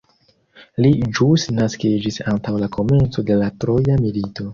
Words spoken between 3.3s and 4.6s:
la troja milito.